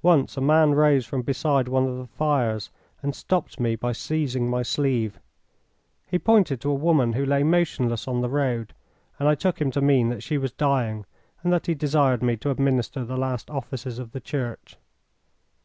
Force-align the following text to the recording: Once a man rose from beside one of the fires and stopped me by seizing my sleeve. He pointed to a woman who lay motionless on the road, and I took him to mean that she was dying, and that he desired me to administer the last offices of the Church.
Once 0.00 0.36
a 0.36 0.40
man 0.40 0.74
rose 0.76 1.04
from 1.04 1.22
beside 1.22 1.66
one 1.66 1.84
of 1.84 1.96
the 1.98 2.06
fires 2.06 2.70
and 3.02 3.16
stopped 3.16 3.58
me 3.58 3.74
by 3.74 3.90
seizing 3.90 4.48
my 4.48 4.62
sleeve. 4.62 5.18
He 6.06 6.20
pointed 6.20 6.60
to 6.60 6.70
a 6.70 6.74
woman 6.74 7.14
who 7.14 7.26
lay 7.26 7.42
motionless 7.42 8.06
on 8.06 8.20
the 8.20 8.28
road, 8.28 8.74
and 9.18 9.28
I 9.28 9.34
took 9.34 9.60
him 9.60 9.72
to 9.72 9.80
mean 9.80 10.08
that 10.10 10.22
she 10.22 10.38
was 10.38 10.52
dying, 10.52 11.04
and 11.42 11.52
that 11.52 11.66
he 11.66 11.74
desired 11.74 12.22
me 12.22 12.36
to 12.36 12.50
administer 12.52 13.04
the 13.04 13.16
last 13.18 13.50
offices 13.50 13.98
of 13.98 14.12
the 14.12 14.20
Church. 14.20 14.76